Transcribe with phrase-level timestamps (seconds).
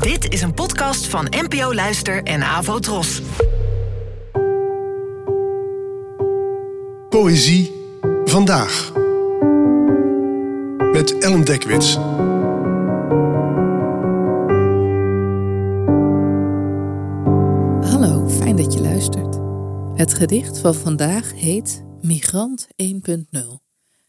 [0.00, 3.22] Dit is een podcast van NPO Luister en Avo Tros.
[7.08, 7.72] Poëzie
[8.24, 8.92] vandaag.
[10.92, 11.94] Met Ellen Dekwits.
[17.90, 19.38] Hallo, fijn dat je luistert.
[19.94, 23.62] Het gedicht van vandaag heet Migrant 1.0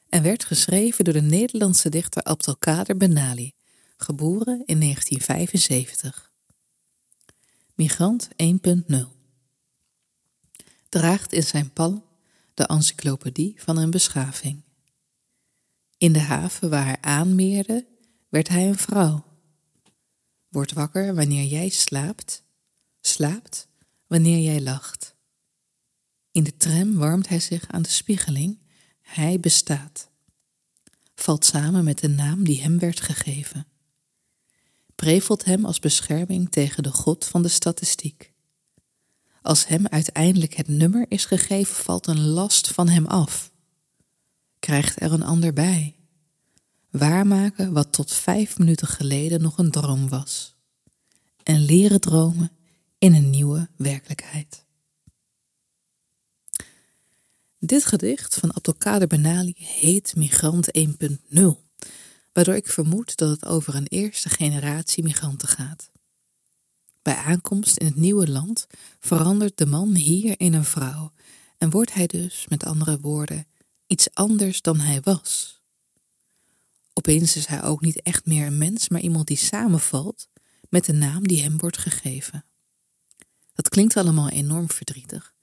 [0.09, 3.53] en werd geschreven door de Nederlandse dichter Abdelkader Benali,
[4.03, 6.31] geboren in 1975.
[7.73, 8.95] Migrant 1.0
[10.89, 12.03] draagt in zijn palm
[12.53, 14.61] de encyclopedie van een beschaving.
[15.97, 17.87] In de haven waar hij aanmeerde,
[18.29, 19.25] werd hij een vrouw.
[20.47, 22.43] Word wakker wanneer jij slaapt,
[23.01, 23.67] slaapt
[24.07, 25.15] wanneer jij lacht.
[26.31, 28.59] In de tram warmt hij zich aan de spiegeling,
[29.01, 30.09] hij bestaat.
[31.15, 33.67] Valt samen met de naam die hem werd gegeven.
[34.95, 38.33] Prevelt hem als bescherming tegen de god van de statistiek.
[39.41, 43.51] Als hem uiteindelijk het nummer is gegeven, valt een last van hem af.
[44.59, 45.95] Krijgt er een ander bij.
[46.89, 50.55] Waarmaken wat tot vijf minuten geleden nog een droom was.
[51.43, 52.51] En leren dromen
[52.97, 54.65] in een nieuwe werkelijkheid.
[57.59, 61.43] Dit gedicht van Abdelkader Benali heet Migrant 1.0,
[62.33, 65.91] waardoor ik vermoed dat het over een eerste generatie migranten gaat.
[67.01, 68.67] Bij aankomst in het nieuwe land
[68.99, 71.11] verandert de man hier in een vrouw
[71.57, 73.47] en wordt hij dus, met andere woorden,
[73.87, 75.61] iets anders dan hij was.
[76.93, 80.27] Opeens is hij ook niet echt meer een mens, maar iemand die samenvalt
[80.69, 82.45] met de naam die hem wordt gegeven.
[83.53, 85.33] Dat klinkt allemaal enorm verdrietig,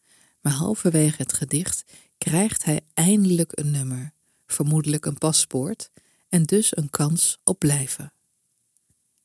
[0.41, 1.85] maar halverwege het gedicht
[2.19, 4.13] krijgt hij eindelijk een nummer,
[4.47, 5.91] vermoedelijk een paspoort,
[6.31, 8.13] en dus een kans op blijven.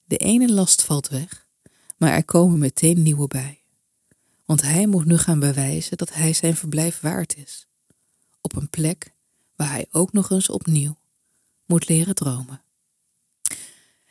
[0.03, 1.47] De ene last valt weg,
[1.97, 3.63] maar er komen meteen nieuwe bij.
[4.45, 7.67] Want hij moet nu gaan bewijzen dat hij zijn verblijf waard is.
[8.41, 9.13] Op een plek
[9.55, 10.97] waar hij ook nog eens opnieuw
[11.65, 12.63] moet leren dromen.